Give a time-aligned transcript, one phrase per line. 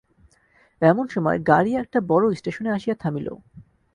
[0.81, 3.27] এমন সময় গাড়ি একটা বড়ো স্টেশনে আসিয়া থামিল।